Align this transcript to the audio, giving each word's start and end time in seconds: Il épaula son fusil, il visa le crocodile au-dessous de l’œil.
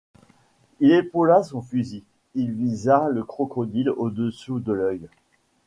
Il 0.79 0.93
épaula 0.93 1.43
son 1.43 1.61
fusil, 1.61 2.03
il 2.33 2.53
visa 2.53 3.07
le 3.07 3.23
crocodile 3.23 3.91
au-dessous 3.91 4.59
de 4.59 4.73
l’œil. 4.73 5.07